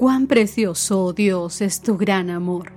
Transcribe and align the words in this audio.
Cuán 0.00 0.28
precioso, 0.28 1.04
oh 1.04 1.12
Dios, 1.12 1.60
es 1.60 1.82
tu 1.82 1.98
gran 1.98 2.30
amor. 2.30 2.72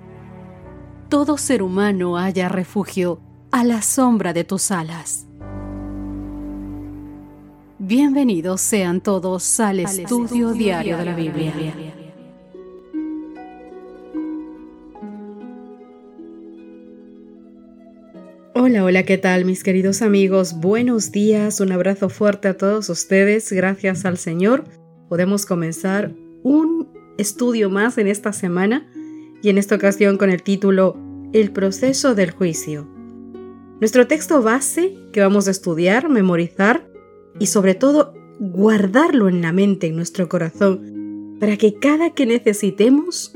Todo 1.07 1.37
ser 1.37 1.63
humano 1.63 2.17
haya 2.17 2.49
refugio 2.49 3.21
a 3.49 3.63
la 3.63 3.81
sombra 3.81 4.33
de 4.33 4.43
tus 4.43 4.71
alas. 4.71 5.25
Bienvenidos 7.79 8.59
sean 8.59 8.99
todos 8.99 9.57
al, 9.61 9.79
estudio, 9.79 10.51
diario 10.51 10.97
de 10.97 11.05
la 11.05 11.15
Biblia. 11.15 11.53
Hola, 18.53 18.83
hola, 18.83 19.03
¿qué 19.03 19.17
tal 19.17 19.45
mis 19.45 19.63
queridos 19.63 20.01
amigos? 20.01 20.59
Buenos 20.59 21.13
días, 21.13 21.61
un 21.61 21.71
abrazo 21.71 22.09
fuerte 22.09 22.49
a 22.49 22.57
todos 22.57 22.89
ustedes. 22.89 23.49
Gracias 23.53 24.03
al 24.03 24.17
Señor 24.17 24.65
podemos 25.07 25.45
comenzar 25.45 26.11
un 26.43 26.72
estudio 27.17 27.69
más 27.69 27.97
en 27.97 28.07
esta 28.07 28.33
semana 28.33 28.87
y 29.41 29.49
en 29.49 29.57
esta 29.57 29.75
ocasión 29.75 30.17
con 30.17 30.29
el 30.29 30.41
título 30.41 30.97
El 31.33 31.51
proceso 31.51 32.15
del 32.15 32.31
juicio. 32.31 32.87
Nuestro 33.79 34.07
texto 34.07 34.41
base 34.41 34.95
que 35.11 35.19
vamos 35.19 35.47
a 35.47 35.51
estudiar, 35.51 36.09
memorizar 36.09 36.87
y 37.39 37.47
sobre 37.47 37.75
todo 37.75 38.13
guardarlo 38.39 39.29
en 39.29 39.41
la 39.41 39.51
mente, 39.51 39.87
en 39.87 39.95
nuestro 39.95 40.29
corazón, 40.29 41.37
para 41.39 41.57
que 41.57 41.73
cada 41.75 42.11
que 42.11 42.25
necesitemos 42.25 43.33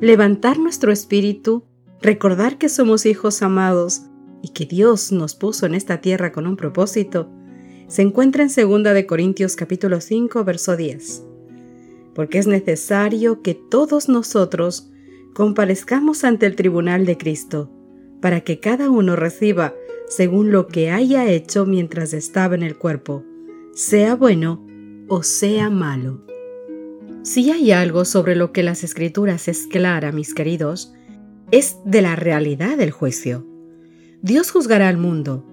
levantar 0.00 0.58
nuestro 0.58 0.92
espíritu, 0.92 1.64
recordar 2.02 2.58
que 2.58 2.68
somos 2.68 3.06
hijos 3.06 3.42
amados 3.42 4.02
y 4.42 4.50
que 4.50 4.66
Dios 4.66 5.12
nos 5.12 5.34
puso 5.34 5.66
en 5.66 5.74
esta 5.74 6.00
tierra 6.00 6.32
con 6.32 6.46
un 6.46 6.56
propósito, 6.56 7.30
se 7.88 8.02
encuentra 8.02 8.44
en 8.44 8.48
2 8.48 8.82
de 8.82 9.06
Corintios 9.06 9.56
capítulo 9.56 10.00
5 10.00 10.44
verso 10.44 10.76
10. 10.76 11.35
Porque 12.16 12.38
es 12.38 12.46
necesario 12.46 13.42
que 13.42 13.52
todos 13.54 14.08
nosotros 14.08 14.90
comparezcamos 15.34 16.24
ante 16.24 16.46
el 16.46 16.56
tribunal 16.56 17.04
de 17.04 17.18
Cristo, 17.18 17.70
para 18.22 18.40
que 18.40 18.58
cada 18.58 18.88
uno 18.88 19.16
reciba 19.16 19.74
según 20.08 20.50
lo 20.50 20.66
que 20.66 20.90
haya 20.90 21.28
hecho 21.28 21.66
mientras 21.66 22.14
estaba 22.14 22.54
en 22.54 22.62
el 22.62 22.78
cuerpo, 22.78 23.22
sea 23.74 24.14
bueno 24.14 24.64
o 25.08 25.22
sea 25.22 25.68
malo. 25.68 26.24
Si 27.22 27.50
hay 27.50 27.70
algo 27.72 28.06
sobre 28.06 28.34
lo 28.34 28.50
que 28.50 28.62
las 28.62 28.82
escrituras 28.82 29.46
es 29.46 29.66
clara, 29.66 30.10
mis 30.10 30.32
queridos, 30.32 30.94
es 31.50 31.76
de 31.84 32.00
la 32.00 32.16
realidad 32.16 32.78
del 32.78 32.92
juicio. 32.92 33.46
Dios 34.22 34.50
juzgará 34.50 34.88
al 34.88 34.96
mundo. 34.96 35.44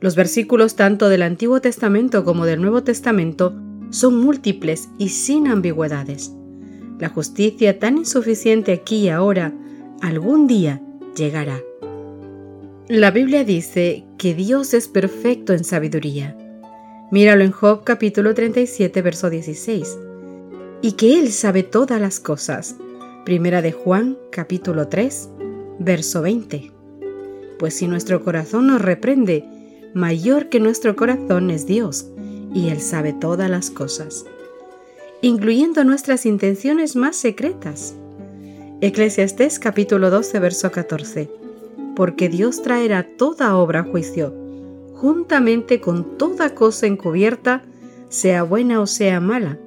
Los 0.00 0.16
versículos 0.16 0.74
tanto 0.74 1.08
del 1.08 1.22
Antiguo 1.22 1.60
Testamento 1.60 2.24
como 2.24 2.46
del 2.46 2.60
Nuevo 2.60 2.82
Testamento 2.82 3.54
son 3.90 4.20
múltiples 4.20 4.88
y 4.98 5.10
sin 5.10 5.48
ambigüedades. 5.48 6.32
La 6.98 7.08
justicia 7.08 7.78
tan 7.78 7.98
insuficiente 7.98 8.72
aquí 8.72 8.96
y 8.96 9.08
ahora, 9.08 9.52
algún 10.00 10.46
día 10.46 10.80
llegará. 11.16 11.60
La 12.88 13.10
Biblia 13.10 13.44
dice 13.44 14.04
que 14.18 14.34
Dios 14.34 14.74
es 14.74 14.88
perfecto 14.88 15.52
en 15.52 15.64
sabiduría. 15.64 16.36
Míralo 17.10 17.44
en 17.44 17.52
Job 17.52 17.84
capítulo 17.84 18.34
37, 18.34 19.02
verso 19.02 19.30
16. 19.30 19.98
Y 20.82 20.92
que 20.92 21.18
Él 21.18 21.30
sabe 21.32 21.62
todas 21.62 22.00
las 22.00 22.20
cosas. 22.20 22.76
Primera 23.24 23.62
de 23.62 23.72
Juan 23.72 24.18
capítulo 24.30 24.88
3, 24.88 25.28
verso 25.78 26.22
20. 26.22 26.72
Pues 27.58 27.74
si 27.74 27.86
nuestro 27.86 28.24
corazón 28.24 28.66
nos 28.66 28.82
reprende, 28.82 29.44
mayor 29.94 30.48
que 30.48 30.60
nuestro 30.60 30.96
corazón 30.96 31.50
es 31.50 31.66
Dios, 31.66 32.06
y 32.52 32.68
Él 32.68 32.80
sabe 32.80 33.12
todas 33.12 33.50
las 33.50 33.70
cosas, 33.70 34.24
incluyendo 35.22 35.84
nuestras 35.84 36.26
intenciones 36.26 36.96
más 36.96 37.16
secretas. 37.16 37.94
Eclesiastés 38.80 39.58
capítulo 39.58 40.10
12, 40.10 40.38
verso 40.38 40.70
14 40.70 41.40
porque 42.00 42.30
Dios 42.30 42.62
traerá 42.62 43.02
toda 43.02 43.56
obra 43.56 43.80
a 43.80 43.84
juicio, 43.84 44.34
juntamente 44.94 45.82
con 45.82 46.16
toda 46.16 46.54
cosa 46.54 46.86
encubierta, 46.86 47.62
sea 48.08 48.42
buena 48.42 48.80
o 48.80 48.86
sea 48.86 49.20
mala. 49.20 49.58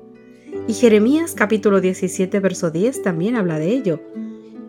Y 0.67 0.73
Jeremías 0.73 1.33
capítulo 1.35 1.81
17, 1.81 2.39
verso 2.39 2.71
10 2.71 3.03
también 3.03 3.35
habla 3.35 3.59
de 3.59 3.69
ello. 3.69 3.99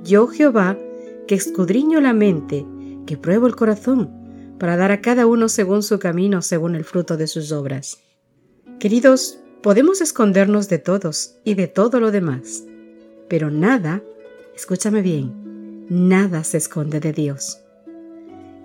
Yo 0.02 0.26
Jehová, 0.26 0.76
que 1.26 1.34
escudriño 1.34 2.02
la 2.02 2.12
mente, 2.12 2.66
que 3.06 3.16
pruebo 3.16 3.46
el 3.46 3.56
corazón, 3.56 4.10
para 4.58 4.76
dar 4.76 4.92
a 4.92 5.00
cada 5.00 5.26
uno 5.26 5.48
según 5.48 5.82
su 5.82 5.98
camino, 5.98 6.42
según 6.42 6.74
el 6.74 6.84
fruto 6.84 7.16
de 7.16 7.26
sus 7.26 7.52
obras. 7.52 7.98
Queridos, 8.78 9.38
podemos 9.62 10.00
escondernos 10.00 10.68
de 10.68 10.78
todos 10.78 11.36
y 11.44 11.54
de 11.54 11.68
todo 11.68 12.00
lo 12.00 12.10
demás, 12.10 12.64
pero 13.28 13.50
nada, 13.50 14.02
escúchame 14.54 15.02
bien, 15.02 15.86
nada 15.88 16.44
se 16.44 16.58
esconde 16.58 17.00
de 17.00 17.12
Dios. 17.12 17.60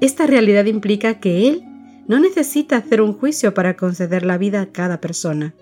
Esta 0.01 0.27
realidad 0.27 0.65
implica 0.65 1.19
que 1.19 1.47
Él 1.47 1.63
no 2.07 2.19
necesita 2.19 2.77
hacer 2.77 3.01
un 3.01 3.13
juicio 3.13 3.53
para 3.53 3.75
conceder 3.75 4.25
la 4.25 4.37
vida 4.37 4.61
a 4.61 4.71
cada 4.71 4.99
persona. 4.99 5.53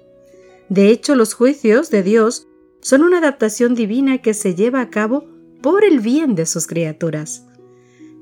De 0.69 0.89
hecho, 0.89 1.15
los 1.15 1.33
juicios 1.33 1.89
de 1.89 2.03
Dios 2.03 2.47
son 2.81 3.03
una 3.03 3.17
adaptación 3.17 3.75
divina 3.75 4.19
que 4.19 4.33
se 4.33 4.55
lleva 4.55 4.81
a 4.81 4.89
cabo 4.89 5.25
por 5.61 5.83
el 5.83 5.99
bien 5.99 6.35
de 6.35 6.45
sus 6.45 6.67
criaturas, 6.67 7.46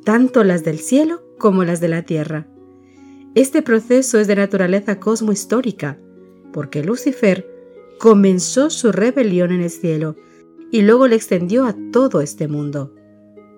tanto 0.06 0.44
las 0.44 0.64
del 0.64 0.80
cielo 0.80 1.24
como 1.38 1.66
las 1.66 1.82
de 1.82 1.90
la 1.90 2.04
tierra. 2.04 2.48
Este 3.34 3.62
proceso 3.62 4.20
es 4.20 4.28
de 4.28 4.36
naturaleza 4.36 5.00
cosmohistórica, 5.00 5.98
porque 6.54 6.84
Lucifer 6.84 7.46
comenzó 8.00 8.70
su 8.70 8.92
rebelión 8.92 9.52
en 9.52 9.62
el 9.62 9.72
cielo 9.72 10.16
y 10.72 10.84
luego 10.84 11.08
le 11.08 11.16
extendió 11.16 11.66
a 11.66 11.76
todo 11.92 12.22
este 12.22 12.48
mundo. 12.48 12.94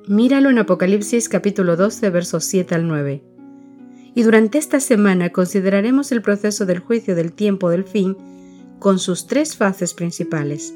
Míralo 0.07 0.49
en 0.49 0.57
Apocalipsis 0.57 1.27
capítulo 1.27 1.75
12 1.75 2.09
versos 2.09 2.45
7 2.45 2.73
al 2.75 2.87
9. 2.87 3.23
Y 4.15 4.23
durante 4.23 4.57
esta 4.57 4.79
semana 4.79 5.31
consideraremos 5.31 6.11
el 6.13 6.21
proceso 6.21 6.65
del 6.65 6.79
juicio 6.79 7.13
del 7.13 7.33
tiempo 7.33 7.69
del 7.69 7.83
fin 7.83 8.15
con 8.79 8.99
sus 8.99 9.27
tres 9.27 9.57
fases 9.57 9.93
principales. 9.93 10.73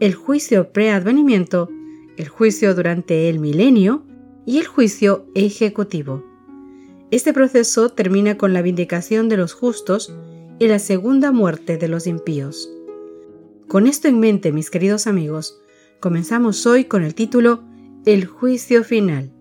El 0.00 0.14
juicio 0.14 0.70
preadvenimiento, 0.70 1.70
el 2.18 2.28
juicio 2.28 2.74
durante 2.74 3.30
el 3.30 3.38
milenio 3.38 4.05
y 4.46 4.58
el 4.58 4.66
juicio 4.66 5.26
ejecutivo. 5.34 6.24
Este 7.10 7.32
proceso 7.32 7.90
termina 7.90 8.38
con 8.38 8.52
la 8.52 8.62
vindicación 8.62 9.28
de 9.28 9.36
los 9.36 9.52
justos 9.52 10.14
y 10.58 10.68
la 10.68 10.78
segunda 10.78 11.32
muerte 11.32 11.76
de 11.76 11.88
los 11.88 12.06
impíos. 12.06 12.70
Con 13.68 13.86
esto 13.86 14.08
en 14.08 14.20
mente, 14.20 14.52
mis 14.52 14.70
queridos 14.70 15.06
amigos, 15.06 15.60
comenzamos 16.00 16.64
hoy 16.66 16.84
con 16.84 17.02
el 17.02 17.14
título 17.14 17.62
el 18.06 18.24
juicio 18.24 18.84
final. 18.84 19.32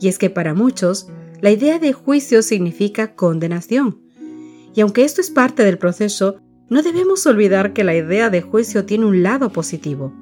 Y 0.00 0.08
es 0.08 0.18
que 0.18 0.28
para 0.28 0.54
muchos, 0.54 1.08
la 1.40 1.52
idea 1.52 1.78
de 1.78 1.92
juicio 1.92 2.42
significa 2.42 3.14
condenación. 3.14 4.00
Y 4.74 4.80
aunque 4.80 5.04
esto 5.04 5.20
es 5.20 5.30
parte 5.30 5.64
del 5.64 5.78
proceso, 5.78 6.40
no 6.68 6.82
debemos 6.82 7.24
olvidar 7.26 7.72
que 7.72 7.84
la 7.84 7.94
idea 7.94 8.28
de 8.28 8.42
juicio 8.42 8.84
tiene 8.84 9.06
un 9.06 9.22
lado 9.22 9.52
positivo, 9.52 10.12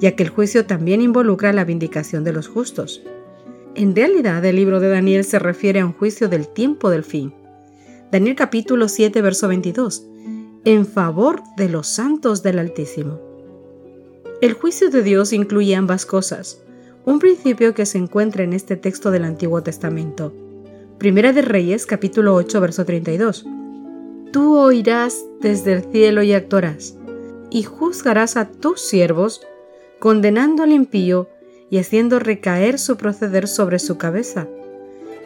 ya 0.00 0.16
que 0.16 0.22
el 0.22 0.30
juicio 0.30 0.64
también 0.64 1.02
involucra 1.02 1.52
la 1.52 1.64
vindicación 1.64 2.24
de 2.24 2.32
los 2.32 2.48
justos. 2.48 3.02
En 3.76 3.96
realidad, 3.96 4.44
el 4.44 4.54
libro 4.54 4.78
de 4.78 4.88
Daniel 4.88 5.24
se 5.24 5.40
refiere 5.40 5.80
a 5.80 5.86
un 5.86 5.94
juicio 5.94 6.28
del 6.28 6.46
tiempo 6.46 6.90
del 6.90 7.02
fin. 7.02 7.34
Daniel 8.12 8.36
capítulo 8.36 8.88
7, 8.88 9.20
verso 9.20 9.48
22, 9.48 10.06
en 10.64 10.86
favor 10.86 11.42
de 11.56 11.68
los 11.68 11.88
santos 11.88 12.44
del 12.44 12.60
Altísimo. 12.60 13.18
El 14.40 14.52
juicio 14.52 14.90
de 14.90 15.02
Dios 15.02 15.32
incluye 15.32 15.74
ambas 15.74 16.06
cosas, 16.06 16.62
un 17.04 17.18
principio 17.18 17.74
que 17.74 17.84
se 17.84 17.98
encuentra 17.98 18.44
en 18.44 18.52
este 18.52 18.76
texto 18.76 19.10
del 19.10 19.24
Antiguo 19.24 19.60
Testamento. 19.64 20.32
Primera 20.98 21.32
de 21.32 21.42
Reyes, 21.42 21.84
capítulo 21.84 22.36
8, 22.36 22.60
verso 22.60 22.84
32. 22.84 23.44
Tú 24.32 24.56
oirás 24.56 25.24
desde 25.40 25.72
el 25.72 25.82
cielo 25.90 26.22
y 26.22 26.32
actuarás, 26.32 26.96
y 27.50 27.64
juzgarás 27.64 28.36
a 28.36 28.48
tus 28.52 28.80
siervos, 28.80 29.40
condenando 29.98 30.62
al 30.62 30.70
impío 30.70 31.28
y 31.70 31.78
haciendo 31.78 32.18
recaer 32.18 32.78
su 32.78 32.96
proceder 32.96 33.48
sobre 33.48 33.78
su 33.78 33.98
cabeza, 33.98 34.46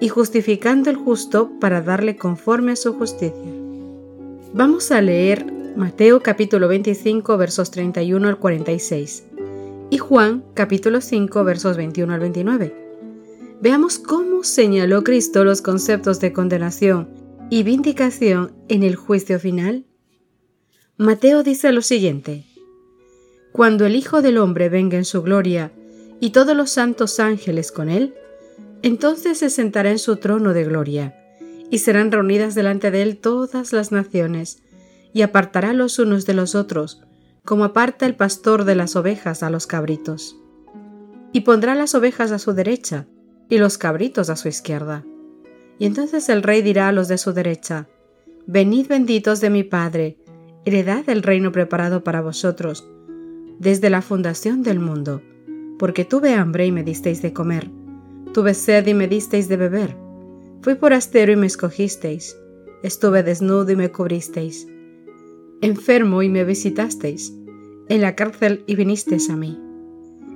y 0.01 0.09
justificando 0.09 0.91
el 0.91 0.97
justo 0.97 1.51
para 1.61 1.83
darle 1.83 2.17
conforme 2.17 2.73
a 2.73 2.77
su 2.77 2.95
justicia. 2.95 3.53
Vamos 4.55 4.91
a 4.93 5.01
leer 5.01 5.45
Mateo 5.77 6.23
capítulo 6.23 6.69
25 6.69 7.37
versos 7.37 7.71
31 7.71 8.29
al 8.29 8.39
46 8.39 9.25
y 9.91 9.99
Juan 9.99 10.45
capítulo 10.55 11.01
5 11.01 11.45
versos 11.45 11.77
21 11.77 12.13
al 12.13 12.21
29. 12.21 12.75
Veamos 13.61 13.99
cómo 13.99 14.45
señaló 14.45 15.05
Cristo 15.05 15.45
los 15.45 15.63
conceptos 15.63 16.21
de 16.21 16.33
condenación 16.33 17.09
y 17.51 17.63
vindicación 17.63 18.53
en 18.69 18.83
el 18.83 18.97
juicio 18.97 19.39
final. 19.41 19.85
Mateo 20.97 21.43
dice 21.43 21.73
lo 21.73 21.83
siguiente, 21.83 22.45
Cuando 23.53 23.87
el 23.87 23.97
Hijo 23.97 24.23
del 24.23 24.39
Hombre 24.39 24.69
venga 24.69 24.97
en 24.97 25.05
su 25.05 25.23
gloria 25.23 25.73
y 26.21 26.31
todos 26.31 26.57
los 26.57 26.71
santos 26.71 27.21
ángeles 27.21 27.73
con 27.73 27.89
él, 27.89 28.15
entonces 28.83 29.39
se 29.39 29.51
sentará 29.51 29.91
en 29.91 29.99
su 29.99 30.17
trono 30.17 30.53
de 30.53 30.65
gloria, 30.65 31.15
y 31.71 31.79
serán 31.79 32.11
reunidas 32.13 32.55
delante 32.55 32.91
de 32.91 33.03
él 33.03 33.19
todas 33.19 33.73
las 33.73 33.93
naciones, 33.93 34.63
y 35.13 35.23
apartará 35.23 35.73
los 35.73 35.99
unos 35.99 36.27
de 36.27 36.35
los 36.35 36.55
otros, 36.55 37.03
como 37.45 37.65
aparta 37.65 38.07
el 38.07 38.15
pastor 38.15 38.65
de 38.65 38.75
las 38.75 38.95
ovejas 38.97 39.43
a 39.43 39.51
los 39.51 39.67
cabritos. 39.67 40.37
Y 41.33 41.41
pondrá 41.41 41.75
las 41.75 41.95
ovejas 41.95 42.31
a 42.33 42.39
su 42.39 42.53
derecha 42.53 43.07
y 43.49 43.59
los 43.59 43.79
cabritos 43.79 44.31
a 44.31 44.37
su 44.37 44.49
izquierda. 44.49 45.05
Y 45.79 45.87
entonces 45.87 46.29
el 46.29 46.43
rey 46.43 46.63
dirá 46.63 46.89
a 46.89 46.93
los 46.93 47.09
de 47.09 47.19
su 47.19 47.33
derecha, 47.33 47.89
Venid 48.47 48.89
benditos 48.89 49.41
de 49.41 49.51
mi 49.51 49.63
Padre, 49.63 50.19
heredad 50.65 51.09
el 51.09 51.23
reino 51.23 51.53
preparado 51.53 52.03
para 52.03 52.21
vosotros, 52.21 52.87
desde 53.59 53.91
la 53.91 54.03
fundación 54.03 54.63
del 54.63 54.81
mundo, 54.81 55.23
porque 55.79 56.05
tuve 56.05 56.35
hambre 56.35 56.67
y 56.67 56.73
me 56.73 56.83
disteis 56.83 57.23
de 57.23 57.33
comer, 57.33 57.71
tuve 58.35 58.55
sed 58.55 58.87
y 58.87 58.95
me 58.95 59.09
disteis 59.09 59.49
de 59.49 59.57
beber, 59.57 59.97
fui 60.63 60.75
forastero 60.75 61.33
y 61.33 61.37
me 61.37 61.47
escogisteis, 61.47 62.37
estuve 62.83 63.23
desnudo 63.23 63.71
y 63.71 63.77
me 63.77 63.91
cubristeis, 63.91 64.67
enfermo 65.61 66.23
y 66.23 66.29
me 66.29 66.45
visitasteis, 66.45 67.33
en 67.89 68.01
la 68.01 68.15
cárcel 68.15 68.65
y 68.67 68.75
vinisteis 68.75 69.31
a 69.31 69.37
mí. 69.37 69.59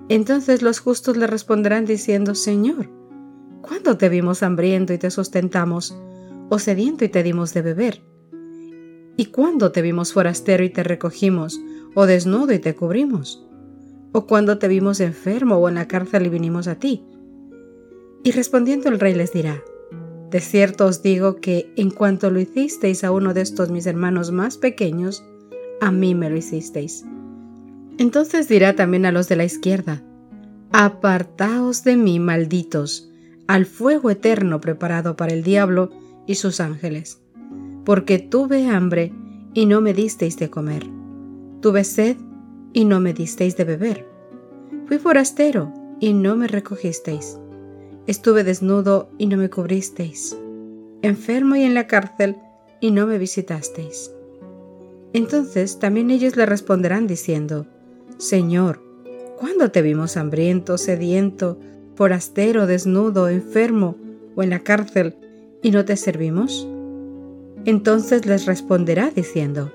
Entonces 0.09 0.63
los 0.63 0.81
justos 0.81 1.17
le 1.17 1.27
responderán 1.27 1.85
diciendo, 1.85 2.35
Señor, 2.35 2.89
¿cuándo 3.61 3.97
te 3.97 4.09
vimos 4.09 4.43
hambriento 4.43 4.93
y 4.93 4.99
te 4.99 5.11
sustentamos, 5.11 5.97
o 6.49 6.59
sediento 6.59 7.05
y 7.05 7.09
te 7.09 7.23
dimos 7.23 7.55
de 7.55 7.63
beber? 7.63 8.03
¿Y 9.17 9.27
cuándo 9.27 9.73
te 9.73 9.83
vimos 9.83 10.13
forastero 10.13 10.65
y 10.65 10.71
te 10.71 10.83
recogimos, 10.83 11.61
o 11.95 12.07
desnudo 12.07 12.53
y 12.53 12.59
te 12.59 12.75
cubrimos? 12.75 13.47
¿O 14.13 14.27
cuando 14.27 14.59
te 14.59 14.69
vimos 14.69 15.01
enfermo 15.01 15.57
o 15.57 15.69
en 15.69 15.77
la 15.77 15.89
cárcel 15.89 16.27
y 16.27 16.29
vinimos 16.29 16.69
a 16.69 16.77
ti? 16.77 17.03
Y 18.23 18.31
respondiendo 18.33 18.89
el 18.89 19.01
rey 19.01 19.15
les 19.15 19.33
dirá, 19.33 19.63
De 20.31 20.41
cierto 20.41 20.87
os 20.87 21.03
digo 21.03 21.37
que 21.37 21.73
en 21.77 21.91
cuanto 21.91 22.31
lo 22.31 22.39
hicisteis 22.39 23.05
a 23.05 23.11
uno 23.11 23.35
de 23.35 23.41
estos 23.41 23.71
mis 23.71 23.87
hermanos 23.87 24.31
más 24.31 24.59
pequeños, 24.59 25.25
a 25.81 25.91
mí 25.91 26.15
me 26.15 26.31
lo 26.31 26.37
hicisteis. 26.37 27.05
Entonces 27.99 28.49
dirá 28.49 28.77
también 28.77 29.07
a 29.07 29.13
los 29.13 29.29
de 29.29 29.37
la 29.37 29.45
izquierda, 29.45 30.03
Apartaos 30.75 31.85
de 31.85 31.97
mí, 31.97 32.19
malditos, 32.19 33.11
al 33.47 33.67
fuego 33.67 34.11
eterno 34.11 34.61
preparado 34.61 35.17
para 35.17 35.35
el 35.35 35.43
diablo 35.43 35.91
y 36.27 36.37
sus 36.37 36.61
ángeles, 36.61 37.21
porque 37.85 38.19
tuve 38.19 38.69
hambre 38.69 39.13
y 39.53 39.67
no 39.67 39.83
me 39.83 39.93
disteis 39.93 40.39
de 40.39 40.49
comer, 40.49 40.87
tuve 41.61 41.85
sed 41.85 42.17
y 42.73 42.85
no 42.85 43.01
me 43.01 43.13
disteis 43.13 43.57
de 43.57 43.65
beber, 43.65 44.09
fui 44.87 44.99
forastero 44.99 45.73
y 46.01 46.13
no 46.13 46.37
me 46.37 46.49
recogisteis, 46.49 47.39
estuve 48.07 48.45
desnudo 48.45 49.11
y 49.19 49.27
no 49.27 49.37
me 49.37 49.51
cubristeis, 49.51 50.37
enfermo 51.03 51.57
y 51.57 51.63
en 51.63 51.75
la 51.75 51.87
cárcel 51.87 52.37
y 52.81 52.91
no 52.91 53.07
me 53.07 53.19
visitasteis. 53.19 54.13
Entonces 55.13 55.79
también 55.79 56.11
ellos 56.11 56.37
le 56.37 56.47
responderán 56.47 57.07
diciendo, 57.07 57.67
Señor, 58.17 58.83
¿cuándo 59.39 59.71
te 59.71 59.83
vimos 59.83 60.17
hambriento, 60.17 60.79
sediento, 60.79 61.59
forastero, 61.95 62.67
desnudo, 62.67 63.29
enfermo 63.29 63.97
o 64.35 64.43
en 64.43 64.51
la 64.51 64.61
cárcel 64.61 65.17
y 65.63 65.71
no 65.71 65.85
te 65.85 65.97
servimos? 65.97 66.67
Entonces 67.65 68.27
les 68.27 68.47
responderá 68.47 69.11
diciendo, 69.11 69.71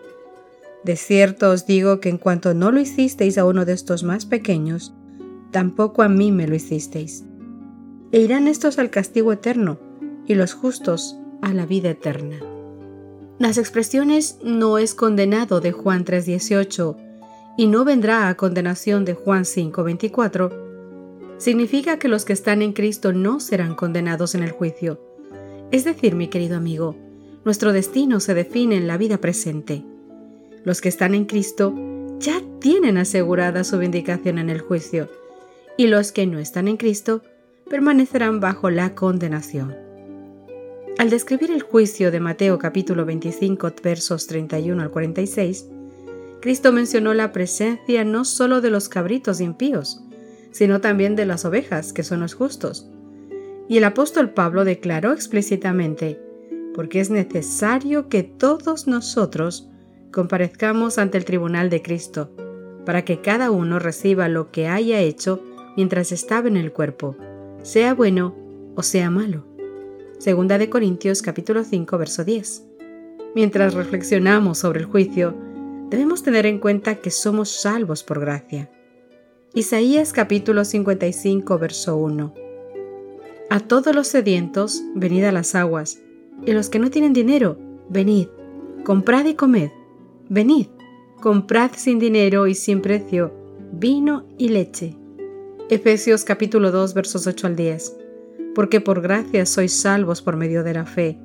De 0.87 0.95
cierto 0.95 1.51
os 1.51 1.65
digo 1.65 1.99
que 1.99 2.07
en 2.07 2.17
cuanto 2.17 2.53
no 2.53 2.71
lo 2.71 2.79
hicisteis 2.79 3.37
a 3.37 3.43
uno 3.43 3.65
de 3.65 3.73
estos 3.73 4.03
más 4.03 4.25
pequeños, 4.25 4.93
tampoco 5.51 6.01
a 6.01 6.07
mí 6.07 6.31
me 6.31 6.47
lo 6.47 6.55
hicisteis. 6.55 7.25
E 8.13 8.21
irán 8.21 8.47
estos 8.47 8.79
al 8.79 8.89
castigo 8.89 9.33
eterno 9.33 9.79
y 10.27 10.35
los 10.35 10.53
justos 10.53 11.17
a 11.41 11.53
la 11.53 11.65
vida 11.65 11.89
eterna. 11.89 12.39
Las 13.37 13.57
expresiones 13.57 14.39
no 14.45 14.77
es 14.77 14.95
condenado 14.95 15.59
de 15.59 15.73
Juan 15.73 16.05
3:18 16.05 16.95
y 17.57 17.67
no 17.67 17.83
vendrá 17.83 18.29
a 18.29 18.37
condenación 18.37 19.03
de 19.03 19.13
Juan 19.13 19.43
5:24, 19.43 20.53
significa 21.37 21.99
que 21.99 22.07
los 22.07 22.23
que 22.23 22.31
están 22.31 22.61
en 22.61 22.71
Cristo 22.71 23.11
no 23.11 23.41
serán 23.41 23.75
condenados 23.75 24.35
en 24.35 24.43
el 24.43 24.51
juicio. 24.51 25.01
Es 25.69 25.83
decir, 25.83 26.15
mi 26.15 26.29
querido 26.29 26.55
amigo, 26.55 26.95
nuestro 27.43 27.73
destino 27.73 28.21
se 28.21 28.33
define 28.33 28.77
en 28.77 28.87
la 28.87 28.95
vida 28.95 29.17
presente. 29.17 29.83
Los 30.63 30.81
que 30.81 30.89
están 30.89 31.15
en 31.15 31.25
Cristo 31.25 31.73
ya 32.19 32.41
tienen 32.59 32.97
asegurada 32.97 33.63
su 33.63 33.77
vindicación 33.77 34.39
en 34.39 34.49
el 34.49 34.61
juicio, 34.61 35.09
y 35.77 35.87
los 35.87 36.11
que 36.11 36.25
no 36.25 36.39
están 36.39 36.67
en 36.67 36.77
Cristo 36.77 37.21
permanecerán 37.69 38.39
bajo 38.39 38.69
la 38.69 38.95
condenación. 38.95 39.75
Al 40.97 41.09
describir 41.11 41.51
el 41.51 41.61
juicio 41.61 42.09
de 42.09 42.19
Mateo 42.19 42.57
capítulo 42.57 43.05
25 43.05 43.71
versos 43.83 44.25
31 44.25 44.81
al 44.81 44.89
46, 44.89 45.67
Cristo 46.41 46.71
mencionó 46.71 47.13
la 47.13 47.31
presencia 47.31 48.03
no 48.03 48.25
solo 48.25 48.61
de 48.61 48.71
los 48.71 48.89
cabritos 48.89 49.39
impíos, 49.39 50.01
sino 50.51 50.81
también 50.81 51.15
de 51.15 51.25
las 51.25 51.45
ovejas, 51.45 51.93
que 51.93 52.03
son 52.03 52.21
los 52.21 52.33
justos. 52.33 52.89
Y 53.69 53.77
el 53.77 53.83
apóstol 53.83 54.31
Pablo 54.31 54.65
declaró 54.65 55.13
explícitamente, 55.13 56.19
porque 56.73 56.99
es 56.99 57.09
necesario 57.09 58.09
que 58.09 58.23
todos 58.23 58.87
nosotros 58.87 59.69
comparezcamos 60.11 60.97
ante 60.97 61.17
el 61.17 61.25
tribunal 61.25 61.69
de 61.69 61.81
Cristo, 61.81 62.31
para 62.85 63.03
que 63.03 63.21
cada 63.21 63.51
uno 63.51 63.79
reciba 63.79 64.29
lo 64.29 64.51
que 64.51 64.67
haya 64.67 64.99
hecho 64.99 65.41
mientras 65.75 66.11
estaba 66.11 66.47
en 66.47 66.57
el 66.57 66.71
cuerpo, 66.71 67.15
sea 67.63 67.93
bueno 67.93 68.35
o 68.75 68.83
sea 68.83 69.09
malo. 69.09 69.45
Segunda 70.19 70.57
de 70.57 70.69
Corintios 70.69 71.21
capítulo 71.21 71.63
5 71.63 71.97
verso 71.97 72.23
10. 72.23 72.63
Mientras 73.35 73.73
reflexionamos 73.73 74.57
sobre 74.57 74.79
el 74.79 74.85
juicio, 74.85 75.35
debemos 75.89 76.23
tener 76.23 76.45
en 76.45 76.59
cuenta 76.59 76.95
que 76.95 77.11
somos 77.11 77.49
salvos 77.49 78.03
por 78.03 78.19
gracia. 78.19 78.69
Isaías 79.53 80.13
capítulo 80.13 80.65
55, 80.65 81.57
verso 81.57 81.97
1. 81.97 82.33
A 83.49 83.59
todos 83.59 83.95
los 83.95 84.07
sedientos, 84.07 84.83
venid 84.93 85.23
a 85.23 85.31
las 85.31 85.55
aguas, 85.55 85.99
y 86.45 86.51
los 86.51 86.69
que 86.69 86.79
no 86.79 86.89
tienen 86.89 87.13
dinero, 87.13 87.57
venid, 87.89 88.27
comprad 88.83 89.25
y 89.25 89.35
comed, 89.35 89.69
venid, 90.29 90.67
comprad 91.21 91.71
sin 91.75 91.99
dinero 91.99 92.47
y 92.47 92.55
sin 92.55 92.81
precio, 92.81 93.33
vino 93.71 94.25
y 94.37 94.49
leche. 94.49 94.95
Efesios 95.69 96.23
capítulo 96.23 96.71
2, 96.71 96.93
versos 96.93 97.27
8 97.27 97.47
al 97.47 97.55
10. 97.55 97.97
Porque 98.55 98.81
por 98.81 99.01
gracia 99.01 99.45
sois 99.45 99.73
salvos 99.73 100.21
por 100.21 100.35
medio 100.35 100.63
de 100.63 100.73
la 100.73 100.85
fe, 100.85 101.19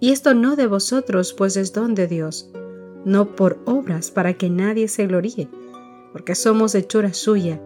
y 0.00 0.10
esto 0.10 0.34
no 0.34 0.56
de 0.56 0.66
vosotros, 0.66 1.32
pues 1.32 1.56
es 1.56 1.72
don 1.72 1.94
de 1.94 2.08
Dios 2.08 2.52
no 3.04 3.34
por 3.34 3.58
obras 3.64 4.10
para 4.10 4.34
que 4.34 4.50
nadie 4.50 4.88
se 4.88 5.06
gloríe, 5.06 5.48
porque 6.12 6.34
somos 6.34 6.74
hechura 6.74 7.12
suya, 7.12 7.60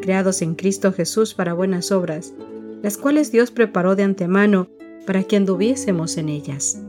creados 0.00 0.42
en 0.42 0.54
Cristo 0.54 0.92
Jesús 0.92 1.34
para 1.34 1.54
buenas 1.54 1.90
obras, 1.92 2.34
las 2.82 2.96
cuales 2.96 3.32
Dios 3.32 3.50
preparó 3.50 3.96
de 3.96 4.04
antemano 4.04 4.68
para 5.06 5.22
que 5.22 5.36
anduviésemos 5.36 6.16
en 6.16 6.28
ellas. 6.28 6.80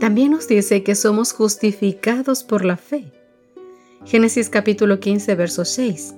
También 0.00 0.30
nos 0.30 0.46
dice 0.46 0.84
que 0.84 0.94
somos 0.94 1.32
justificados 1.32 2.44
por 2.44 2.64
la 2.64 2.76
fe. 2.76 3.10
Génesis 4.04 4.48
capítulo 4.48 5.00
15, 5.00 5.34
verso 5.34 5.64
6. 5.64 6.14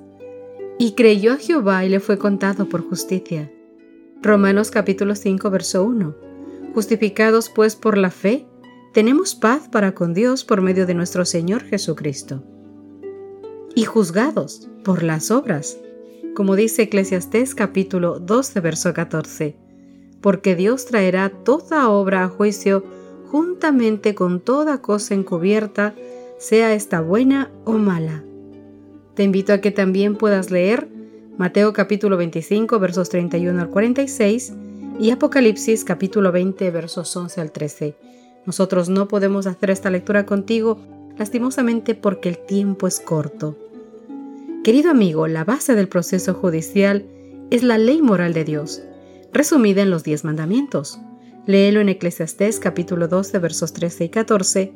Y 0.79 0.93
creyó 0.93 1.33
a 1.33 1.37
Jehová 1.39 1.85
y 1.87 1.89
le 1.89 1.99
fue 2.01 2.19
contado 2.19 2.69
por 2.69 2.87
justicia. 2.87 3.51
Romanos 4.21 4.71
capítulo 4.71 5.15
5, 5.15 5.51
verso 5.51 5.83
1. 5.83 6.15
Justificados 6.75 7.49
pues 7.49 7.75
por 7.75 7.97
la 7.97 8.11
fe, 8.11 8.47
tenemos 8.93 9.35
paz 9.35 9.69
para 9.69 9.95
con 9.95 10.13
Dios 10.13 10.45
por 10.45 10.61
medio 10.61 10.87
de 10.87 10.93
nuestro 10.93 11.25
Señor 11.25 11.63
Jesucristo. 11.63 12.45
Y 13.75 13.85
juzgados 13.85 14.69
por 14.85 15.03
las 15.03 15.31
obras, 15.31 15.79
como 16.35 16.55
dice 16.55 16.83
Eclesiastés 16.83 17.55
capítulo 17.55 18.21
12, 18.21 18.61
verso 18.61 18.93
14, 18.93 19.57
porque 20.21 20.55
Dios 20.55 20.85
traerá 20.85 21.31
toda 21.31 21.89
obra 21.89 22.25
a 22.25 22.29
juicio 22.29 22.85
juntamente 23.31 24.15
con 24.15 24.41
toda 24.41 24.83
cosa 24.83 25.15
encubierta, 25.15 25.95
sea 26.39 26.75
esta 26.75 27.01
buena 27.01 27.51
o 27.65 27.73
mala. 27.73 28.25
Te 29.15 29.23
invito 29.23 29.53
a 29.53 29.61
que 29.61 29.71
también 29.71 30.17
puedas 30.17 30.51
leer 30.51 30.89
Mateo 31.39 31.73
capítulo 31.73 32.17
25 32.17 32.79
versos 32.79 33.09
31 33.09 33.61
al 33.61 33.71
46 33.71 34.53
y 34.99 35.11
Apocalipsis 35.11 35.85
capítulo 35.85 36.33
20 36.33 36.71
versos 36.71 37.17
11 37.17 37.41
al 37.41 37.53
13 37.53 37.97
nosotros 38.47 38.89
no 38.89 39.09
podemos 39.09 39.47
hacer 39.47 39.71
esta 39.71 39.91
lectura 39.91 40.27
contigo 40.27 40.79
lastimosamente 41.19 41.95
porque 41.95 42.31
el 42.31 42.39
tiempo 42.39 42.87
es 42.87 43.01
corto. 43.01 43.57
Querido 44.65 44.91
amigo, 44.91 45.27
la 45.27 45.45
base 45.45 45.75
del 45.75 45.89
proceso 45.89 46.35
judicial 46.35 47.05
es 47.51 47.63
la 47.63 47.79
ley 47.79 48.01
moral 48.03 48.33
de 48.33 48.45
Dios, 48.45 48.83
resumida 49.33 49.83
en 49.83 49.91
los 49.91 50.05
diez 50.05 50.25
mandamientos. 50.25 50.99
Léelo 51.47 51.81
en 51.81 51.89
Eclesiastés 51.89 52.61
capítulo 52.61 53.09
12 53.09 53.39
versos 53.39 53.73
13 53.73 54.05
y 54.05 54.09
14, 54.11 54.73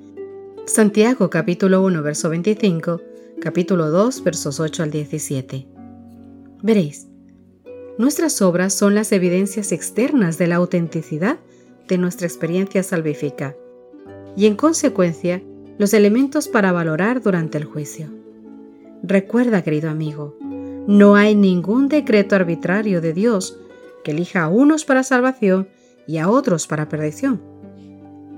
Santiago 0.64 1.28
capítulo 1.28 1.82
1 1.82 2.02
verso 2.02 2.30
25, 2.30 3.02
capítulo 3.38 3.90
2 3.90 4.24
versos 4.24 4.60
8 4.60 4.82
al 4.84 4.90
17. 4.90 5.66
Veréis, 6.62 7.06
nuestras 7.98 8.40
obras 8.40 8.72
son 8.72 8.94
las 8.94 9.12
evidencias 9.12 9.72
externas 9.72 10.38
de 10.38 10.46
la 10.46 10.56
autenticidad 10.56 11.38
de 11.86 11.98
nuestra 11.98 12.26
experiencia 12.26 12.82
salvífica 12.82 13.54
y 14.34 14.46
en 14.46 14.56
consecuencia 14.56 15.42
los 15.76 15.92
elementos 15.92 16.48
para 16.48 16.72
valorar 16.72 17.20
durante 17.20 17.58
el 17.58 17.66
juicio. 17.66 18.08
Recuerda, 19.02 19.62
querido 19.62 19.90
amigo, 19.90 20.34
no 20.86 21.14
hay 21.14 21.34
ningún 21.34 21.88
decreto 21.88 22.34
arbitrario 22.36 23.02
de 23.02 23.12
Dios 23.12 23.60
que 24.02 24.12
elija 24.12 24.44
a 24.44 24.48
unos 24.48 24.86
para 24.86 25.02
salvación 25.02 25.68
y 26.06 26.18
a 26.18 26.28
otros 26.28 26.66
para 26.66 26.88
perdición. 26.88 27.40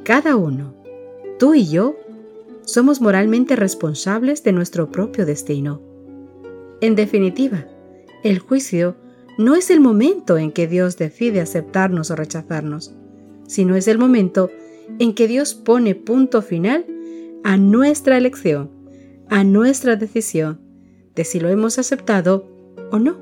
Cada 0.04 0.36
uno, 0.36 0.74
tú 1.38 1.54
y 1.54 1.68
yo, 1.68 1.96
somos 2.64 3.00
moralmente 3.00 3.56
responsables 3.56 4.42
de 4.42 4.52
nuestro 4.52 4.90
propio 4.90 5.26
destino. 5.26 5.80
En 6.80 6.94
definitiva, 6.94 7.66
el 8.22 8.38
juicio 8.38 8.96
no 9.38 9.54
es 9.54 9.70
el 9.70 9.80
momento 9.80 10.38
en 10.38 10.52
que 10.52 10.66
Dios 10.66 10.96
decide 10.96 11.40
aceptarnos 11.40 12.10
o 12.10 12.16
rechazarnos, 12.16 12.94
sino 13.46 13.76
es 13.76 13.88
el 13.88 13.98
momento 13.98 14.50
en 14.98 15.14
que 15.14 15.28
Dios 15.28 15.54
pone 15.54 15.94
punto 15.94 16.42
final 16.42 16.86
a 17.44 17.56
nuestra 17.56 18.16
elección, 18.16 18.70
a 19.28 19.44
nuestra 19.44 19.96
decisión 19.96 20.60
de 21.14 21.24
si 21.24 21.40
lo 21.40 21.48
hemos 21.48 21.78
aceptado 21.78 22.48
o 22.90 22.98
no. 22.98 23.16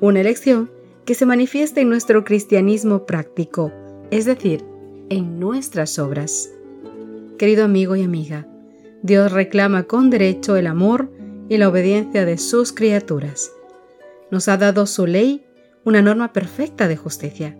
Una 0.00 0.20
elección 0.20 0.70
que 1.04 1.14
se 1.14 1.26
manifiesta 1.26 1.80
en 1.80 1.88
nuestro 1.88 2.24
cristianismo 2.24 3.06
práctico, 3.06 3.72
es 4.10 4.24
decir, 4.24 4.64
en 5.08 5.40
nuestras 5.40 5.98
obras. 5.98 6.50
Querido 7.38 7.64
amigo 7.64 7.96
y 7.96 8.02
amiga, 8.02 8.46
Dios 9.02 9.32
reclama 9.32 9.84
con 9.84 10.10
derecho 10.10 10.56
el 10.56 10.66
amor 10.66 11.10
y 11.48 11.56
la 11.56 11.68
obediencia 11.68 12.24
de 12.24 12.38
sus 12.38 12.72
criaturas. 12.72 13.52
Nos 14.30 14.48
ha 14.48 14.56
dado 14.56 14.86
su 14.86 15.06
ley, 15.06 15.44
una 15.84 16.02
norma 16.02 16.32
perfecta 16.32 16.86
de 16.88 16.96
justicia. 16.96 17.56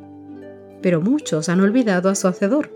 Pero 0.80 1.00
muchos 1.00 1.48
han 1.48 1.60
olvidado 1.60 2.08
a 2.08 2.14
su 2.14 2.28
Hacedor 2.28 2.70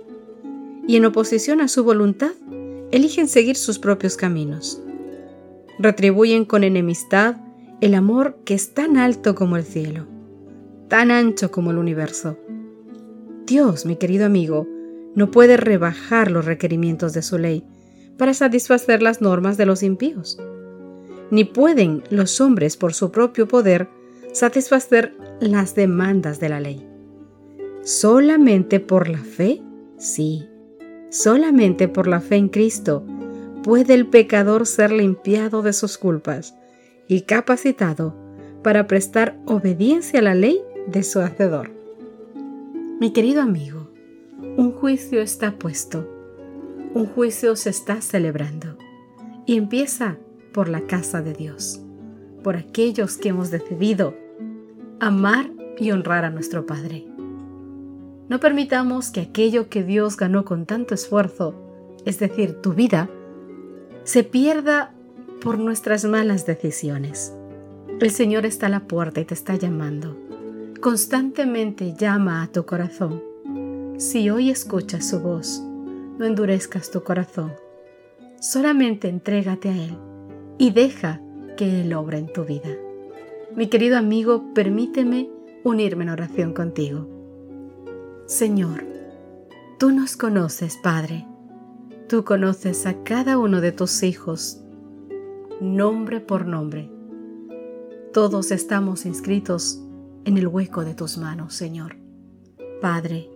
y 0.86 0.96
en 0.96 1.04
oposición 1.04 1.60
a 1.60 1.68
su 1.68 1.84
voluntad 1.84 2.32
eligen 2.90 3.28
seguir 3.28 3.56
sus 3.56 3.78
propios 3.78 4.16
caminos. 4.16 4.82
Retribuyen 5.78 6.44
con 6.44 6.64
enemistad 6.64 7.36
el 7.80 7.94
amor 7.94 8.38
que 8.44 8.54
es 8.54 8.74
tan 8.74 8.96
alto 8.96 9.34
como 9.34 9.56
el 9.56 9.64
cielo, 9.64 10.06
tan 10.88 11.10
ancho 11.10 11.50
como 11.50 11.70
el 11.70 11.78
universo. 11.78 12.38
Dios, 13.46 13.86
mi 13.86 13.96
querido 13.96 14.26
amigo, 14.26 14.66
no 15.14 15.30
puede 15.30 15.56
rebajar 15.56 16.30
los 16.30 16.44
requerimientos 16.44 17.12
de 17.12 17.22
su 17.22 17.38
ley 17.38 17.64
para 18.18 18.34
satisfacer 18.34 19.02
las 19.02 19.20
normas 19.20 19.56
de 19.56 19.66
los 19.66 19.82
impíos. 19.82 20.38
Ni 21.30 21.44
pueden 21.44 22.02
los 22.10 22.40
hombres 22.40 22.76
por 22.76 22.94
su 22.94 23.10
propio 23.10 23.48
poder 23.48 23.88
satisfacer 24.32 25.16
las 25.40 25.74
demandas 25.74 26.40
de 26.40 26.48
la 26.48 26.60
ley. 26.60 26.86
Solamente 27.82 28.80
por 28.80 29.08
la 29.08 29.18
fe, 29.18 29.62
sí, 29.98 30.48
solamente 31.10 31.88
por 31.88 32.06
la 32.06 32.20
fe 32.20 32.36
en 32.36 32.48
Cristo 32.48 33.04
puede 33.62 33.94
el 33.94 34.06
pecador 34.06 34.66
ser 34.66 34.92
limpiado 34.92 35.62
de 35.62 35.72
sus 35.72 35.98
culpas 35.98 36.56
y 37.08 37.22
capacitado 37.22 38.14
para 38.62 38.86
prestar 38.86 39.38
obediencia 39.46 40.20
a 40.20 40.22
la 40.22 40.34
ley 40.34 40.60
de 40.86 41.02
su 41.02 41.20
Hacedor. 41.20 41.70
Mi 43.00 43.12
querido 43.12 43.42
amigo, 43.42 43.90
un 44.56 44.72
juicio 44.72 45.20
está 45.20 45.58
puesto, 45.58 46.08
un 46.94 47.06
juicio 47.06 47.56
se 47.56 47.70
está 47.70 48.00
celebrando 48.00 48.78
y 49.46 49.56
empieza 49.56 50.16
por 50.52 50.68
la 50.68 50.82
casa 50.82 51.22
de 51.22 51.34
Dios, 51.34 51.82
por 52.42 52.56
aquellos 52.56 53.16
que 53.16 53.30
hemos 53.30 53.50
decidido 53.50 54.14
amar 55.00 55.50
y 55.78 55.90
honrar 55.90 56.24
a 56.24 56.30
nuestro 56.30 56.66
Padre. 56.66 57.06
No 58.28 58.40
permitamos 58.40 59.10
que 59.10 59.20
aquello 59.20 59.68
que 59.68 59.82
Dios 59.82 60.16
ganó 60.16 60.44
con 60.44 60.66
tanto 60.66 60.94
esfuerzo, 60.94 61.54
es 62.04 62.18
decir, 62.18 62.60
tu 62.62 62.72
vida, 62.72 63.10
se 64.04 64.24
pierda 64.24 64.94
por 65.42 65.58
nuestras 65.58 66.04
malas 66.04 66.46
decisiones. 66.46 67.34
El 68.00 68.10
Señor 68.10 68.46
está 68.46 68.66
a 68.66 68.70
la 68.70 68.80
puerta 68.80 69.20
y 69.20 69.24
te 69.24 69.34
está 69.34 69.56
llamando. 69.56 70.16
Constantemente 70.86 71.94
llama 71.94 72.44
a 72.44 72.46
tu 72.46 72.64
corazón. 72.64 73.20
Si 73.96 74.30
hoy 74.30 74.50
escuchas 74.50 75.08
su 75.08 75.18
voz, 75.18 75.60
no 76.16 76.24
endurezcas 76.24 76.92
tu 76.92 77.02
corazón. 77.02 77.52
Solamente 78.38 79.08
entrégate 79.08 79.68
a 79.68 79.72
Él 79.72 79.98
y 80.58 80.70
deja 80.70 81.20
que 81.56 81.80
Él 81.80 81.92
obra 81.92 82.18
en 82.18 82.32
tu 82.32 82.44
vida. 82.44 82.68
Mi 83.56 83.66
querido 83.66 83.98
amigo, 83.98 84.54
permíteme 84.54 85.28
unirme 85.64 86.04
en 86.04 86.10
oración 86.10 86.52
contigo. 86.54 87.08
Señor, 88.26 88.84
tú 89.80 89.90
nos 89.90 90.16
conoces, 90.16 90.78
Padre. 90.84 91.26
Tú 92.08 92.24
conoces 92.24 92.86
a 92.86 93.02
cada 93.02 93.38
uno 93.38 93.60
de 93.60 93.72
tus 93.72 94.04
hijos 94.04 94.62
nombre 95.60 96.20
por 96.20 96.46
nombre. 96.46 96.88
Todos 98.12 98.52
estamos 98.52 99.04
inscritos 99.04 99.82
en 100.26 100.36
el 100.36 100.48
hueco 100.48 100.84
de 100.84 100.94
tus 100.94 101.16
manos, 101.16 101.54
Señor. 101.54 101.96
Padre, 102.82 103.30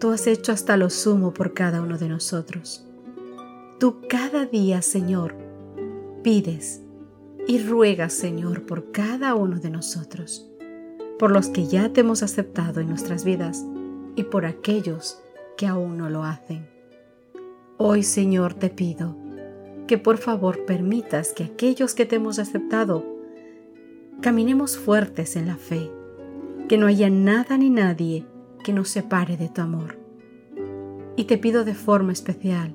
tú 0.00 0.10
has 0.10 0.26
hecho 0.26 0.52
hasta 0.52 0.76
lo 0.76 0.90
sumo 0.90 1.32
por 1.32 1.54
cada 1.54 1.80
uno 1.80 1.98
de 1.98 2.08
nosotros. 2.08 2.84
Tú 3.78 4.00
cada 4.08 4.44
día, 4.44 4.82
Señor, 4.82 5.36
pides 6.22 6.82
y 7.46 7.62
ruegas, 7.62 8.12
Señor, 8.12 8.66
por 8.66 8.90
cada 8.90 9.36
uno 9.36 9.60
de 9.60 9.70
nosotros, 9.70 10.50
por 11.16 11.30
los 11.30 11.48
que 11.48 11.68
ya 11.68 11.92
te 11.92 12.00
hemos 12.00 12.24
aceptado 12.24 12.80
en 12.80 12.88
nuestras 12.88 13.24
vidas 13.24 13.64
y 14.16 14.24
por 14.24 14.46
aquellos 14.46 15.20
que 15.56 15.68
aún 15.68 15.96
no 15.96 16.10
lo 16.10 16.24
hacen. 16.24 16.68
Hoy, 17.76 18.02
Señor, 18.02 18.54
te 18.54 18.68
pido, 18.68 19.16
que 19.86 19.96
por 19.96 20.18
favor 20.18 20.64
permitas 20.64 21.32
que 21.32 21.44
aquellos 21.44 21.94
que 21.94 22.04
te 22.04 22.16
hemos 22.16 22.40
aceptado 22.40 23.04
caminemos 24.20 24.76
fuertes 24.76 25.36
en 25.36 25.46
la 25.46 25.56
fe, 25.56 25.88
que 26.68 26.78
no 26.78 26.86
haya 26.86 27.10
nada 27.10 27.56
ni 27.58 27.70
nadie 27.70 28.26
que 28.64 28.72
nos 28.72 28.88
separe 28.88 29.36
de 29.36 29.48
tu 29.48 29.60
amor. 29.60 29.98
Y 31.16 31.24
te 31.24 31.38
pido 31.38 31.64
de 31.64 31.74
forma 31.74 32.12
especial 32.12 32.74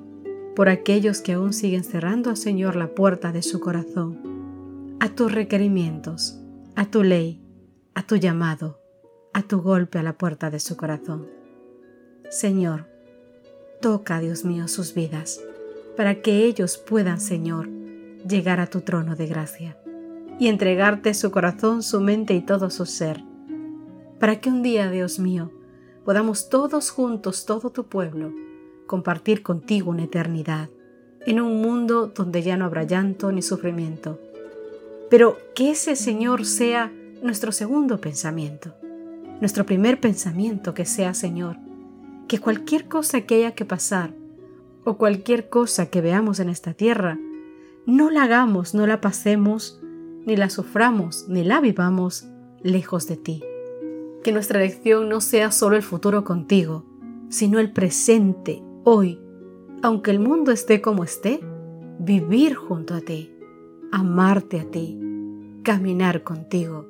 por 0.56 0.68
aquellos 0.68 1.20
que 1.20 1.34
aún 1.34 1.52
siguen 1.52 1.84
cerrando 1.84 2.36
Señor 2.36 2.76
la 2.76 2.88
puerta 2.88 3.32
de 3.32 3.42
su 3.42 3.60
corazón, 3.60 4.96
a 5.00 5.08
tus 5.08 5.32
requerimientos, 5.32 6.40
a 6.74 6.86
tu 6.86 7.02
ley, 7.02 7.42
a 7.94 8.06
tu 8.06 8.16
llamado, 8.16 8.80
a 9.32 9.42
tu 9.42 9.60
golpe 9.60 9.98
a 9.98 10.02
la 10.02 10.18
puerta 10.18 10.50
de 10.50 10.60
su 10.60 10.76
corazón. 10.76 11.26
Señor, 12.30 12.86
toca, 13.80 14.20
Dios 14.20 14.44
mío, 14.44 14.68
sus 14.68 14.94
vidas 14.94 15.40
para 15.96 16.22
que 16.22 16.44
ellos 16.44 16.78
puedan, 16.78 17.20
Señor, 17.20 17.68
llegar 18.26 18.60
a 18.60 18.66
tu 18.66 18.80
trono 18.80 19.16
de 19.16 19.26
gracia 19.26 19.76
y 20.38 20.48
entregarte 20.48 21.14
su 21.14 21.30
corazón, 21.30 21.82
su 21.82 22.00
mente 22.00 22.34
y 22.34 22.40
todo 22.40 22.70
su 22.70 22.86
ser, 22.86 23.22
para 24.22 24.40
que 24.40 24.50
un 24.50 24.62
día, 24.62 24.88
Dios 24.88 25.18
mío, 25.18 25.50
podamos 26.04 26.48
todos 26.48 26.90
juntos, 26.90 27.44
todo 27.44 27.70
tu 27.70 27.86
pueblo, 27.86 28.32
compartir 28.86 29.42
contigo 29.42 29.90
una 29.90 30.04
eternidad, 30.04 30.68
en 31.26 31.40
un 31.40 31.60
mundo 31.60 32.06
donde 32.06 32.40
ya 32.40 32.56
no 32.56 32.64
habrá 32.64 32.84
llanto 32.84 33.32
ni 33.32 33.42
sufrimiento. 33.42 34.20
Pero 35.10 35.38
que 35.56 35.72
ese 35.72 35.96
Señor 35.96 36.46
sea 36.46 36.92
nuestro 37.20 37.50
segundo 37.50 38.00
pensamiento, 38.00 38.76
nuestro 39.40 39.66
primer 39.66 39.98
pensamiento 39.98 40.72
que 40.72 40.84
sea, 40.84 41.14
Señor, 41.14 41.56
que 42.28 42.38
cualquier 42.38 42.86
cosa 42.86 43.22
que 43.22 43.34
haya 43.34 43.56
que 43.56 43.64
pasar, 43.64 44.14
o 44.84 44.98
cualquier 44.98 45.48
cosa 45.48 45.86
que 45.86 46.00
veamos 46.00 46.38
en 46.38 46.48
esta 46.48 46.74
tierra, 46.74 47.18
no 47.86 48.08
la 48.08 48.22
hagamos, 48.22 48.72
no 48.72 48.86
la 48.86 49.00
pasemos, 49.00 49.80
ni 50.26 50.36
la 50.36 50.48
suframos, 50.48 51.26
ni 51.28 51.42
la 51.42 51.60
vivamos 51.60 52.28
lejos 52.62 53.08
de 53.08 53.16
ti. 53.16 53.42
Que 54.22 54.32
nuestra 54.32 54.60
elección 54.60 55.08
no 55.08 55.20
sea 55.20 55.50
solo 55.50 55.76
el 55.76 55.82
futuro 55.82 56.24
contigo, 56.24 56.84
sino 57.28 57.58
el 57.58 57.72
presente, 57.72 58.62
hoy, 58.84 59.20
aunque 59.82 60.10
el 60.10 60.20
mundo 60.20 60.52
esté 60.52 60.80
como 60.80 61.04
esté, 61.04 61.40
vivir 61.98 62.54
junto 62.54 62.94
a 62.94 63.00
ti, 63.00 63.34
amarte 63.90 64.60
a 64.60 64.70
ti, 64.70 64.98
caminar 65.62 66.22
contigo, 66.22 66.86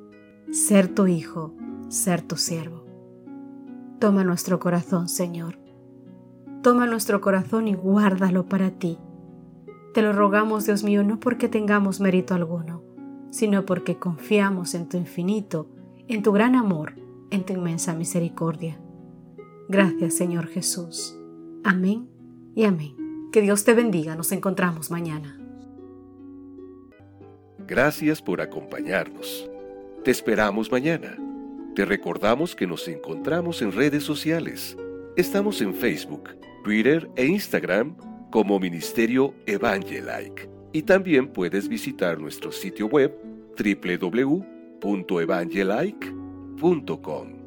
ser 0.51 0.93
tu 0.93 1.07
hijo, 1.07 1.53
ser 1.89 2.21
tu 2.21 2.37
siervo. 2.37 2.85
Toma 3.99 4.23
nuestro 4.23 4.59
corazón, 4.59 5.07
Señor, 5.07 5.63
Toma 6.63 6.85
nuestro 6.85 7.19
corazón 7.19 7.67
y 7.67 7.73
guárdalo 7.73 8.45
para 8.45 8.71
ti. 8.71 8.97
Te 9.93 10.01
lo 10.01 10.13
rogamos, 10.13 10.65
Dios 10.65 10.85
mío, 10.85 11.03
no 11.03 11.19
porque 11.19 11.49
tengamos 11.49 11.99
mérito 11.99 12.35
alguno, 12.35 12.81
sino 13.31 13.65
porque 13.65 13.99
confiamos 13.99 14.73
en 14.73 14.87
tu 14.87 14.95
infinito, 14.95 15.67
en 16.07 16.23
tu 16.23 16.31
gran 16.31 16.55
amor, 16.55 16.93
en 17.33 17.43
tu 17.43 17.51
inmensa 17.53 17.93
misericordia. 17.95 18.79
Gracias, 19.67 20.15
Señor 20.15 20.47
Jesús. 20.47 21.17
Amén 21.63 22.07
y 22.53 22.65
amén. 22.65 22.95
Que 23.31 23.41
Dios 23.41 23.63
te 23.63 23.73
bendiga. 23.73 24.15
Nos 24.15 24.31
encontramos 24.31 24.91
mañana. 24.91 25.39
Gracias 27.67 28.21
por 28.21 28.39
acompañarnos. 28.39 29.49
Te 30.03 30.11
esperamos 30.11 30.71
mañana. 30.71 31.17
Te 31.73 31.85
recordamos 31.85 32.55
que 32.55 32.67
nos 32.67 32.87
encontramos 32.87 33.63
en 33.63 33.71
redes 33.71 34.03
sociales. 34.03 34.77
Estamos 35.15 35.59
en 35.61 35.73
Facebook 35.73 36.29
Twitter 36.63 37.09
e 37.15 37.25
Instagram 37.25 37.95
como 38.29 38.59
Ministerio 38.59 39.33
Evangelike. 39.47 40.47
Y 40.71 40.83
también 40.83 41.29
puedes 41.29 41.67
visitar 41.67 42.19
nuestro 42.19 42.51
sitio 42.51 42.85
web 42.87 43.11
www.evangelike.com 43.57 46.22
www.radiomaria.com 46.55 47.42